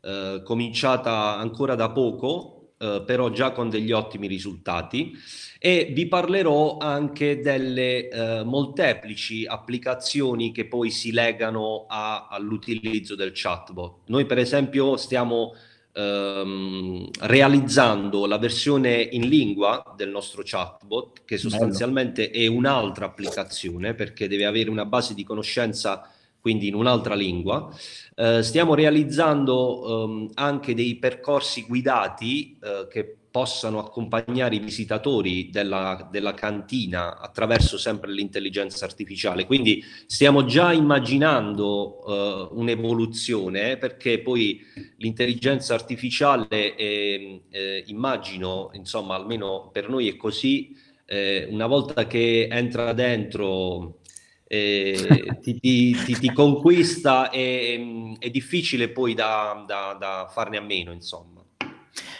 eh, 0.00 0.42
cominciata 0.44 1.36
ancora 1.38 1.74
da 1.74 1.90
poco, 1.90 2.74
eh, 2.78 3.02
però 3.04 3.30
già 3.30 3.50
con 3.50 3.68
degli 3.68 3.90
ottimi 3.90 4.28
risultati 4.28 5.12
e 5.58 5.90
vi 5.92 6.06
parlerò 6.06 6.78
anche 6.78 7.40
delle 7.40 8.08
eh, 8.10 8.44
molteplici 8.44 9.44
applicazioni 9.44 10.52
che 10.52 10.66
poi 10.66 10.90
si 10.92 11.10
legano 11.10 11.86
a, 11.88 12.28
all'utilizzo 12.30 13.16
del 13.16 13.32
chatbot. 13.34 14.02
Noi 14.06 14.24
per 14.24 14.38
esempio 14.38 14.96
stiamo 14.96 15.52
ehm, 15.92 17.08
realizzando 17.20 18.26
la 18.26 18.38
versione 18.38 19.00
in 19.00 19.28
lingua 19.28 19.94
del 19.96 20.10
nostro 20.10 20.42
chatbot, 20.44 21.24
che 21.24 21.38
sostanzialmente 21.38 22.30
Bello. 22.30 22.44
è 22.44 22.46
un'altra 22.48 23.06
applicazione 23.06 23.94
perché 23.94 24.28
deve 24.28 24.46
avere 24.46 24.70
una 24.70 24.84
base 24.84 25.14
di 25.14 25.24
conoscenza 25.24 26.08
quindi 26.40 26.66
in 26.66 26.74
un'altra 26.74 27.14
lingua. 27.14 27.72
Eh, 28.16 28.42
stiamo 28.42 28.74
realizzando 28.74 30.04
ehm, 30.04 30.30
anche 30.34 30.74
dei 30.74 30.96
percorsi 30.96 31.62
guidati 31.62 32.58
eh, 32.60 32.88
che 32.90 33.16
possano 33.32 33.78
accompagnare 33.80 34.56
i 34.56 34.60
visitatori 34.60 35.48
della, 35.50 36.06
della, 36.10 36.34
cantina 36.34 37.18
attraverso 37.18 37.78
sempre 37.78 38.12
l'intelligenza 38.12 38.84
artificiale. 38.84 39.46
Quindi 39.46 39.82
stiamo 40.06 40.44
già 40.44 40.72
immaginando 40.72 42.02
uh, 42.04 42.58
un'evoluzione 42.60 43.78
perché 43.78 44.20
poi 44.20 44.60
l'intelligenza 44.98 45.72
artificiale, 45.72 46.74
è, 46.76 47.40
eh, 47.50 47.84
immagino, 47.86 48.70
insomma, 48.74 49.14
almeno 49.14 49.70
per 49.72 49.88
noi 49.88 50.08
è 50.08 50.16
così, 50.16 50.76
eh, 51.06 51.48
una 51.50 51.66
volta 51.66 52.06
che 52.06 52.48
entra 52.50 52.92
dentro 52.92 54.00
eh, 54.46 55.38
ti, 55.40 55.58
ti, 55.58 55.96
ti, 56.04 56.18
ti, 56.18 56.32
conquista 56.32 57.30
e 57.30 58.16
è 58.18 58.28
difficile 58.28 58.90
poi 58.90 59.14
da, 59.14 59.64
da, 59.66 59.96
da 59.98 60.28
farne 60.30 60.58
a 60.58 60.60
meno, 60.60 60.92
insomma. 60.92 61.41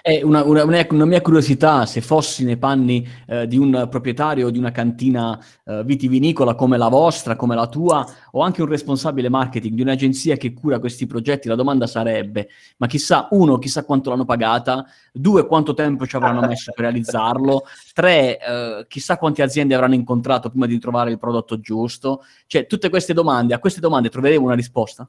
È 0.05 0.21
una, 0.21 0.43
una, 0.43 0.65
una, 0.65 1.05
mia 1.05 1.21
curiosità, 1.21 1.87
se 1.87 2.01
fossi 2.01 2.43
nei 2.43 2.57
panni 2.57 3.07
eh, 3.29 3.47
di 3.47 3.57
un 3.57 3.87
proprietario 3.89 4.51
di 4.51 4.59
una 4.59 4.73
cantina 4.73 5.41
eh, 5.65 5.85
vitivinicola 5.85 6.57
come 6.57 6.77
la 6.77 6.89
vostra, 6.89 7.37
come 7.37 7.55
la 7.55 7.69
tua, 7.69 8.05
o 8.33 8.41
anche 8.41 8.63
un 8.63 8.69
responsabile 8.69 9.29
marketing 9.29 9.77
di 9.77 9.83
un'agenzia 9.83 10.37
che 10.37 10.55
cura 10.55 10.81
questi 10.81 11.07
progetti, 11.07 11.47
la 11.47 11.55
domanda 11.55 11.87
sarebbe, 11.87 12.49
ma 12.79 12.89
chissà, 12.89 13.29
uno, 13.31 13.59
chissà 13.59 13.85
quanto 13.85 14.11
l'hanno 14.11 14.25
pagata, 14.25 14.85
due, 15.13 15.47
quanto 15.47 15.73
tempo 15.73 16.05
ci 16.05 16.17
avranno 16.17 16.45
messo 16.49 16.73
per 16.73 16.87
realizzarlo, 16.87 17.63
tre, 17.95 18.41
eh, 18.41 18.87
chissà 18.89 19.19
quante 19.19 19.43
aziende 19.43 19.77
avranno 19.77 19.95
incontrato 19.95 20.51
prima 20.51 20.67
di 20.67 20.81
trovare 20.81 21.13
il 21.13 21.19
prodotto 21.21 21.61
giusto. 21.61 22.25
Cioè, 22.49 22.67
tutte 22.67 22.89
queste 22.89 23.13
domande, 23.15 23.55
a 23.55 23.61
queste 23.61 23.79
domande 23.79 24.09
troveremo 24.09 24.47
una 24.47 24.57
risposta? 24.57 25.09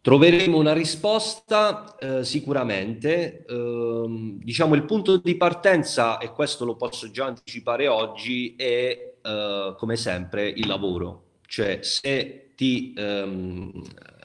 Troveremo 0.00 0.56
una 0.56 0.72
risposta 0.72 1.96
eh, 1.98 2.24
sicuramente. 2.24 3.44
Eh, 3.46 4.36
diciamo 4.42 4.74
il 4.74 4.84
punto 4.84 5.16
di 5.16 5.36
partenza, 5.36 6.18
e 6.18 6.30
questo 6.32 6.64
lo 6.64 6.76
posso 6.76 7.10
già 7.10 7.26
anticipare 7.26 7.88
oggi, 7.88 8.54
è 8.56 9.14
eh, 9.22 9.74
come 9.76 9.96
sempre 9.96 10.48
il 10.48 10.66
lavoro. 10.66 11.24
Cioè 11.46 11.80
se 11.82 12.50
ti 12.54 12.92
ehm, 12.96 13.72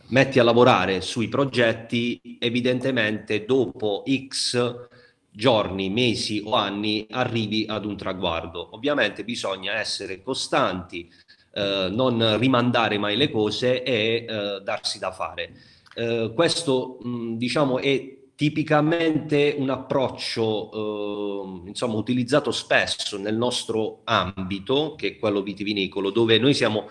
metti 0.07 0.39
a 0.39 0.43
lavorare 0.43 1.01
sui 1.01 1.27
progetti, 1.27 2.19
evidentemente 2.39 3.45
dopo 3.45 4.03
X 4.27 4.89
giorni, 5.29 5.89
mesi 5.89 6.41
o 6.45 6.53
anni 6.53 7.07
arrivi 7.09 7.65
ad 7.67 7.85
un 7.85 7.97
traguardo. 7.97 8.75
Ovviamente 8.75 9.23
bisogna 9.23 9.73
essere 9.73 10.21
costanti, 10.21 11.09
eh, 11.55 11.89
non 11.91 12.39
rimandare 12.39 12.97
mai 12.97 13.15
le 13.15 13.29
cose 13.29 13.83
e 13.83 14.25
eh, 14.27 14.61
darsi 14.63 14.97
da 14.97 15.11
fare. 15.11 15.51
Eh, 15.95 16.31
questo 16.33 16.97
mh, 16.99 17.35
diciamo 17.35 17.77
è 17.77 18.17
tipicamente 18.35 19.55
un 19.59 19.69
approccio 19.69 20.71
eh, 20.73 21.69
insomma 21.69 21.97
utilizzato 21.97 22.49
spesso 22.49 23.19
nel 23.19 23.35
nostro 23.35 24.01
ambito 24.05 24.95
che 24.97 25.09
è 25.09 25.17
quello 25.17 25.43
vitivinicolo 25.43 26.09
dove 26.09 26.39
noi 26.39 26.55
siamo 26.55 26.89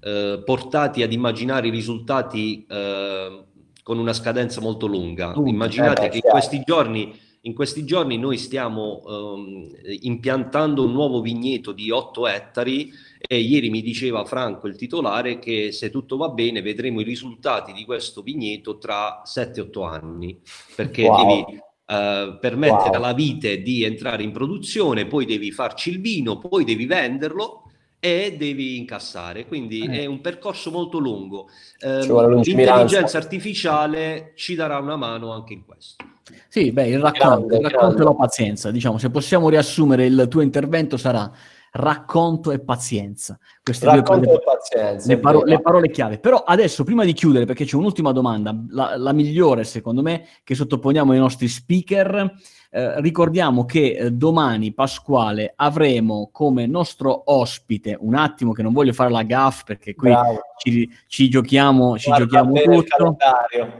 eh, 0.00 0.40
portati 0.44 1.02
ad 1.02 1.12
immaginare 1.12 1.66
i 1.66 1.70
risultati 1.70 2.64
con 2.68 3.98
una 3.98 4.12
scadenza 4.12 4.60
molto 4.60 4.86
lunga 4.86 5.34
immaginate 5.44 6.08
che 6.08 6.18
in 6.18 6.30
questi 6.30 6.62
giorni 6.64 7.12
in 7.46 7.54
questi 7.54 7.84
giorni 7.84 8.18
noi 8.18 8.38
stiamo 8.38 9.02
um, 9.04 9.68
impiantando 10.00 10.84
un 10.84 10.92
nuovo 10.92 11.20
vigneto 11.20 11.70
di 11.70 11.90
8 11.90 12.26
ettari 12.26 12.92
e 13.18 13.38
ieri 13.38 13.70
mi 13.70 13.82
diceva 13.82 14.24
Franco, 14.24 14.66
il 14.66 14.76
titolare, 14.76 15.38
che 15.38 15.70
se 15.70 15.90
tutto 15.90 16.16
va 16.16 16.28
bene 16.28 16.60
vedremo 16.60 17.00
i 17.00 17.04
risultati 17.04 17.72
di 17.72 17.84
questo 17.84 18.22
vigneto 18.22 18.78
tra 18.78 19.22
7-8 19.24 19.86
anni, 19.86 20.40
perché 20.74 21.06
wow. 21.06 21.16
devi 21.16 21.58
uh, 21.58 22.38
permettere 22.40 22.90
wow. 22.90 22.94
alla 22.94 23.12
vite 23.12 23.62
di 23.62 23.84
entrare 23.84 24.24
in 24.24 24.32
produzione, 24.32 25.06
poi 25.06 25.24
devi 25.24 25.52
farci 25.52 25.90
il 25.90 26.00
vino, 26.00 26.38
poi 26.38 26.64
devi 26.64 26.84
venderlo 26.84 27.62
e 27.98 28.36
devi 28.38 28.78
incassare. 28.78 29.46
Quindi 29.46 29.84
eh. 29.84 30.02
è 30.02 30.06
un 30.06 30.20
percorso 30.20 30.70
molto 30.70 30.98
lungo. 30.98 31.48
Uh, 31.80 32.28
l'intelligenza 32.28 33.18
artificiale 33.18 34.32
ci 34.34 34.54
darà 34.54 34.78
una 34.78 34.96
mano 34.96 35.32
anche 35.32 35.52
in 35.52 35.64
questo. 35.64 36.04
Sì, 36.48 36.72
beh, 36.72 36.88
il 36.88 37.00
racconto, 37.00 37.46
grande, 37.46 37.56
il 37.56 37.70
racconto 37.70 38.02
e 38.02 38.04
la 38.04 38.14
pazienza, 38.14 38.70
diciamo, 38.72 38.98
se 38.98 39.10
possiamo 39.10 39.48
riassumere 39.48 40.06
il 40.06 40.26
tuo 40.28 40.40
intervento 40.40 40.96
sarà 40.96 41.30
racconto 41.76 42.50
e 42.52 42.58
pazienza. 42.58 43.38
Queste 43.62 43.86
racconto 43.86 44.26
due, 44.26 44.34
e 44.34 44.42
pazienza. 44.42 45.08
Le, 45.08 45.18
paro- 45.18 45.44
le, 45.44 45.60
parole 45.60 45.90
chiave. 45.90 46.18
Però 46.18 46.38
adesso, 46.38 46.84
prima 46.84 47.04
di 47.04 47.12
chiudere, 47.12 47.44
perché 47.44 47.64
c'è 47.64 47.76
un'ultima 47.76 48.12
domanda, 48.12 48.54
la, 48.70 48.96
la 48.96 49.12
migliore 49.12 49.64
secondo 49.64 50.02
me, 50.02 50.26
che 50.42 50.54
sottoponiamo 50.54 51.12
ai 51.12 51.18
nostri 51.18 51.48
speaker, 51.48 52.32
eh, 52.70 53.00
ricordiamo 53.00 53.64
che 53.64 53.96
eh, 53.96 54.10
domani, 54.10 54.72
Pasquale, 54.72 55.52
avremo 55.56 56.30
come 56.32 56.66
nostro 56.66 57.22
ospite, 57.32 57.96
un 57.98 58.14
attimo 58.14 58.52
che 58.52 58.62
non 58.62 58.72
voglio 58.72 58.92
fare 58.92 59.10
la 59.10 59.22
gaff 59.22 59.64
perché 59.64 59.94
qui 59.94 60.12
ci, 60.58 60.90
ci, 61.06 61.28
giochiamo, 61.28 61.98
ci 61.98 62.10
giochiamo 62.10 62.52
tutto. 62.60 63.16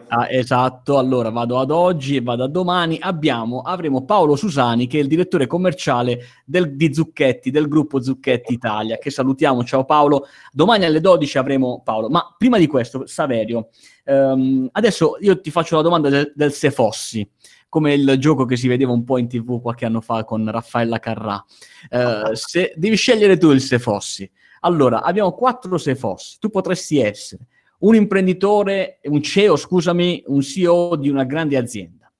Ah, 0.08 0.30
esatto, 0.30 0.98
allora 0.98 1.30
vado 1.30 1.58
ad 1.58 1.70
oggi 1.70 2.16
e 2.16 2.22
vado 2.22 2.44
a 2.44 2.48
domani. 2.48 2.98
Abbiamo, 3.00 3.60
avremo 3.60 4.04
Paolo 4.04 4.36
Susani 4.36 4.86
che 4.86 4.98
è 4.98 5.02
il 5.02 5.08
direttore 5.08 5.46
commerciale 5.46 6.20
del, 6.44 6.76
di 6.76 6.94
Zucchetti, 6.94 7.50
del 7.50 7.68
gruppo 7.68 8.00
Zucchetti 8.02 8.52
Italia, 8.52 8.98
che 8.98 9.10
salutiamo. 9.10 9.64
Ciao 9.64 9.84
Paolo. 9.84 10.26
Domani 10.52 10.84
alle 10.84 11.00
12 11.00 11.38
avremo 11.38 11.82
Paolo. 11.84 12.08
Ma 12.08 12.34
prima 12.36 12.58
di 12.58 12.66
questo, 12.66 13.06
Saverio, 13.06 13.68
ehm, 14.04 14.68
adesso 14.72 15.16
io 15.20 15.40
ti 15.40 15.50
faccio 15.50 15.76
la 15.76 15.82
domanda 15.82 16.08
del, 16.08 16.32
del 16.34 16.52
Se 16.52 16.70
Fossi 16.70 17.28
come 17.68 17.94
il 17.94 18.16
gioco 18.18 18.44
che 18.44 18.56
si 18.56 18.68
vedeva 18.68 18.92
un 18.92 19.04
po' 19.04 19.18
in 19.18 19.28
tv 19.28 19.60
qualche 19.60 19.84
anno 19.86 20.00
fa 20.00 20.24
con 20.24 20.50
Raffaella 20.50 20.98
Carrà. 20.98 21.44
Uh, 21.90 22.32
se, 22.34 22.72
devi 22.76 22.96
scegliere 22.96 23.36
tu 23.36 23.50
il 23.50 23.60
se 23.60 23.78
fossi. 23.78 24.30
Allora, 24.60 25.02
abbiamo 25.02 25.32
quattro 25.32 25.78
se 25.78 25.94
fossi. 25.94 26.38
Tu 26.38 26.48
potresti 26.48 26.98
essere 26.98 27.46
un 27.78 27.94
imprenditore, 27.94 29.00
un 29.04 29.22
CEO, 29.22 29.56
scusami, 29.56 30.24
un 30.26 30.40
CEO 30.40 30.96
di 30.96 31.08
una 31.08 31.24
grande 31.24 31.56
azienda. 31.56 32.10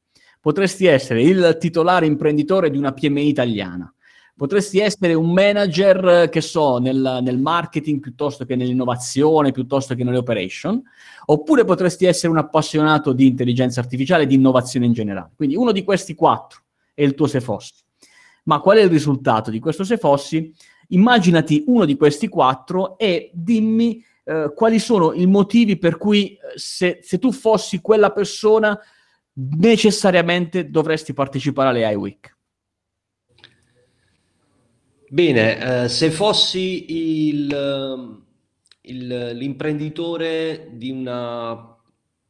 Potresti 0.41 0.87
essere 0.87 1.23
il 1.23 1.57
titolare 1.59 2.07
imprenditore 2.07 2.71
di 2.71 2.79
una 2.79 2.93
PMI 2.93 3.27
italiana. 3.27 3.93
Potresti 4.37 4.81
essere 4.81 5.15
un 5.15 5.33
manager, 5.33 6.29
che 6.29 6.43
so, 6.43 6.77
nel, 6.77 7.21
nel, 7.23 7.39
marketing 7.39 8.01
piuttosto 8.01 8.45
che 8.45 8.55
nell'innovazione, 8.55 9.51
piuttosto 9.51 9.95
che 9.95 10.05
nelle 10.05 10.19
operation, 10.19 10.83
oppure 11.25 11.65
potresti 11.65 12.05
essere 12.05 12.33
un 12.33 12.37
appassionato 12.37 13.15
di 13.15 13.27
intelligenza 13.27 13.81
artificiale 13.81 14.25
e 14.25 14.27
di 14.27 14.35
innovazione 14.35 14.85
in 14.85 14.93
generale. 14.93 15.31
Quindi 15.35 15.57
uno 15.57 15.73
di 15.73 15.83
questi 15.85 16.15
quattro 16.15 16.61
è 16.93 17.03
il 17.03 17.15
tuo 17.15 17.27
se 17.27 17.41
fossi. 17.41 17.83
Ma 18.45 18.61
qual 18.61 18.77
è 18.77 18.83
il 18.83 18.91
risultato 18.91 19.51
di 19.51 19.59
questo 19.59 19.85
se 19.85 19.97
fossi? 19.97 20.53
Immaginati 20.89 21.65
uno 21.69 21.87
di 21.87 21.97
questi 21.97 22.29
quattro 22.29 22.99
e 22.99 23.31
dimmi 23.33 24.05
eh, 24.25 24.53
quali 24.55 24.79
sono 24.79 25.15
i 25.15 25.25
motivi 25.25 25.79
per 25.79 25.97
cui 25.97 26.33
eh, 26.33 26.39
se, 26.57 26.99
se 27.01 27.19
tu 27.19 27.33
fossi 27.33 27.81
quella 27.81 28.13
persona 28.13 28.79
necessariamente 29.33 30.69
dovresti 30.69 31.15
partecipare 31.15 31.71
alle 31.71 31.87
AI 31.87 31.95
Week. 31.95 32.36
Bene, 35.09 35.85
eh, 35.85 35.89
se 35.89 36.11
fossi 36.11 37.29
il, 37.29 38.23
il, 38.81 39.31
l'imprenditore 39.37 40.69
di 40.73 40.91
una 40.91 41.77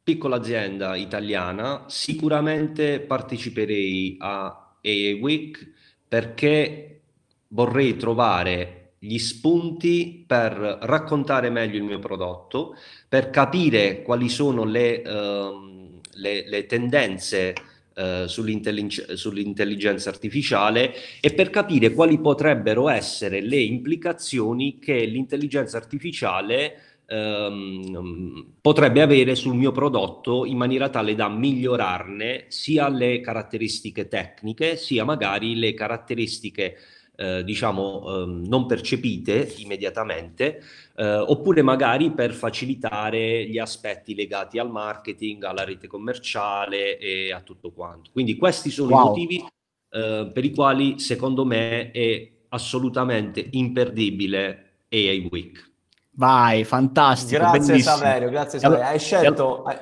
piccola 0.03 0.35
azienda 0.35 0.95
italiana, 0.95 1.85
sicuramente 1.87 2.99
parteciperei 2.99 4.17
a 4.19 4.75
AI 4.83 5.13
Week 5.13 5.71
perché 6.07 7.01
vorrei 7.49 7.97
trovare 7.97 8.93
gli 8.99 9.17
spunti 9.17 10.23
per 10.27 10.51
raccontare 10.83 11.49
meglio 11.49 11.77
il 11.77 11.83
mio 11.83 11.99
prodotto, 11.99 12.75
per 13.09 13.31
capire 13.31 14.03
quali 14.03 14.29
sono 14.29 14.63
le, 14.65 15.01
uh, 15.03 15.99
le, 16.13 16.47
le 16.47 16.65
tendenze 16.67 17.55
eh, 17.97 18.25
sull'intelligenza, 18.27 19.15
sull'intelligenza 19.15 20.09
artificiale 20.09 20.93
e 21.19 21.33
per 21.33 21.49
capire 21.49 21.93
quali 21.93 22.19
potrebbero 22.19 22.89
essere 22.89 23.41
le 23.41 23.57
implicazioni 23.57 24.77
che 24.77 25.03
l'intelligenza 25.05 25.77
artificiale 25.77 27.01
ehm, 27.07 28.53
potrebbe 28.61 29.01
avere 29.01 29.33
sul 29.33 29.55
mio 29.55 29.71
prodotto 29.71 30.45
in 30.45 30.57
maniera 30.57 30.89
tale 30.89 31.15
da 31.15 31.27
migliorarne 31.27 32.45
sia 32.49 32.87
le 32.87 33.19
caratteristiche 33.19 34.07
tecniche 34.07 34.75
sia 34.75 35.03
magari 35.03 35.55
le 35.55 35.73
caratteristiche 35.73 36.77
eh, 37.19 37.43
diciamo 37.43 38.03
eh, 38.05 38.25
non 38.47 38.67
percepite 38.67 39.51
immediatamente 39.57 40.61
eh, 40.95 41.15
oppure 41.17 41.63
magari 41.63 42.11
per 42.11 42.31
facilitare 42.31 43.47
gli 43.47 43.57
aspetti 43.57 44.13
legati 44.13 44.59
al 44.59 44.69
marketing, 44.69 45.43
alla 45.43 45.63
rete 45.63 45.87
commerciale 45.87 46.99
e 46.99 47.33
a 47.33 47.41
tutto 47.41 47.71
quanto. 47.71 48.11
Quindi 48.13 48.37
questi 48.37 48.69
sono 48.69 48.91
wow. 48.91 48.99
i 48.99 49.07
motivi 49.07 49.45
eh, 49.89 50.29
per 50.31 50.45
i 50.45 50.53
quali 50.53 50.99
secondo 50.99 51.43
me 51.43 51.89
è 51.91 52.31
assolutamente 52.49 53.45
imperdibile 53.51 54.83
AI 54.91 55.27
Week. 55.31 55.71
Vai, 56.11 56.63
fantastico. 56.63 57.39
Grazie 57.39 57.59
bellissimo. 57.59 57.95
Saverio, 57.95 58.29
grazie 58.29 58.59
Saverio. 58.59 58.85
Hai 58.85 58.99
scelto, 58.99 59.63
hai 59.63 59.77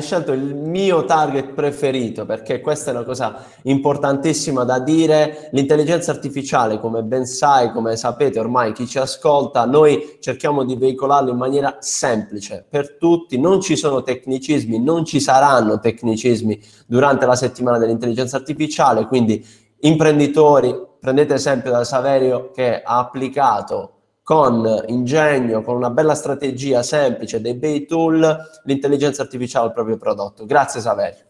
scelto 0.00 0.32
il 0.32 0.54
mio 0.54 1.04
target 1.04 1.52
preferito 1.52 2.24
perché 2.26 2.60
questa 2.60 2.90
è 2.90 2.94
una 2.94 3.04
cosa 3.04 3.44
importantissima 3.62 4.64
da 4.64 4.78
dire. 4.78 5.48
L'intelligenza 5.52 6.10
artificiale, 6.10 6.78
come 6.78 7.02
ben 7.02 7.26
sai, 7.26 7.72
come 7.72 7.96
sapete 7.96 8.38
ormai 8.38 8.72
chi 8.72 8.86
ci 8.86 8.98
ascolta, 8.98 9.64
noi 9.64 10.18
cerchiamo 10.20 10.64
di 10.64 10.76
veicolarlo 10.76 11.30
in 11.30 11.36
maniera 11.36 11.76
semplice 11.80 12.64
per 12.68 12.96
tutti. 12.96 13.38
Non 13.38 13.60
ci 13.60 13.76
sono 13.76 14.02
tecnicismi, 14.02 14.82
non 14.82 15.04
ci 15.04 15.20
saranno 15.20 15.78
tecnicismi 15.78 16.60
durante 16.86 17.26
la 17.26 17.36
settimana 17.36 17.78
dell'intelligenza 17.78 18.36
artificiale, 18.36 19.06
quindi 19.06 19.44
imprenditori, 19.80 20.74
prendete 21.00 21.34
esempio 21.34 21.70
da 21.70 21.84
Saverio 21.84 22.50
che 22.50 22.82
ha 22.82 22.98
applicato 22.98 23.95
con 24.26 24.82
ingegno, 24.88 25.62
con 25.62 25.76
una 25.76 25.90
bella 25.90 26.16
strategia 26.16 26.82
semplice, 26.82 27.40
dei 27.40 27.54
bei 27.54 27.86
tool, 27.86 28.36
l'intelligenza 28.64 29.22
artificiale 29.22 29.66
al 29.66 29.72
proprio 29.72 29.98
prodotto. 29.98 30.44
Grazie 30.46 30.80
Saverio. 30.80 31.22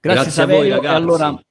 Grazie, 0.00 0.22
Grazie 0.22 0.30
Saverio. 0.30 0.56
a 0.56 0.60
voi 0.62 0.70
ragazzi. 0.70 0.94
E 0.94 0.96
allora, 0.96 1.42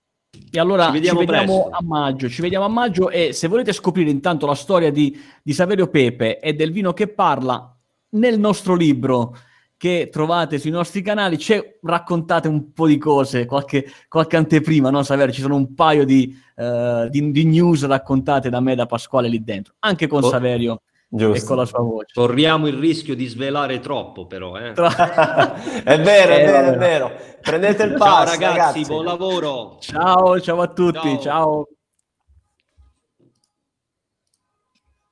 e 0.52 0.60
allora 0.60 0.86
ci 0.88 0.92
vediamo, 0.94 1.20
ci 1.20 1.26
vediamo 1.28 1.70
a 1.70 1.84
maggio, 1.84 2.28
ci 2.28 2.42
vediamo 2.42 2.66
a 2.66 2.70
maggio 2.70 3.12
e 3.12 3.34
se 3.34 3.48
volete 3.48 3.72
scoprire 3.72 4.10
intanto 4.10 4.48
la 4.48 4.56
storia 4.56 4.92
di, 4.92 5.16
di 5.44 5.54
Saverio 5.54 5.90
Pepe 5.90 6.40
e 6.40 6.54
del 6.54 6.72
vino 6.72 6.92
che 6.92 7.08
parla, 7.08 7.72
nel 8.14 8.40
nostro 8.40 8.74
libro 8.74 9.38
che 9.80 10.10
trovate 10.12 10.60
sui 10.60 10.72
nostri 10.72 11.02
canali, 11.02 11.38
c'è, 11.38 11.78
raccontate 11.84 12.50
un 12.50 12.74
po' 12.74 12.86
di 12.86 12.98
cose, 12.98 13.46
qualche, 13.46 13.90
qualche 14.10 14.36
anteprima, 14.36 14.90
no 14.90 15.04
Saverio? 15.04 15.34
Ci 15.34 15.40
sono 15.40 15.56
un 15.56 15.74
paio 15.74 16.04
di, 16.04 16.38
uh, 16.58 17.08
di, 17.08 17.32
di, 17.32 17.46
news 17.46 17.86
raccontate 17.86 18.50
da 18.50 18.60
me, 18.60 18.76
da 18.76 18.86
Pasquale 18.86 19.30
lì 19.30 19.42
dentro, 19.42 19.76
anche 19.80 20.08
con 20.08 20.22
oh. 20.22 20.28
Saverio. 20.28 20.82
Giusto. 21.08 21.44
E 21.44 21.48
con 21.48 21.56
la 21.56 21.66
sua 21.66 21.80
voce. 21.80 22.12
Corriamo 22.14 22.68
il 22.68 22.76
rischio 22.76 23.16
di 23.16 23.26
svelare 23.26 23.80
troppo, 23.80 24.28
però. 24.28 24.58
Eh. 24.58 24.74
è 24.76 26.00
vero, 26.02 26.34
è 26.34 26.46
vero, 26.46 26.74
è 26.74 26.78
vero. 26.78 27.12
Prendete 27.42 27.84
il 27.84 27.94
passo, 27.94 28.12
ciao 28.12 28.26
ragazzi, 28.26 28.58
ragazzi, 28.58 28.86
buon 28.86 29.06
lavoro. 29.06 29.78
Ciao, 29.80 30.40
ciao 30.42 30.62
a 30.62 30.68
tutti, 30.68 31.00
ciao. 31.00 31.22
ciao. 31.22 31.68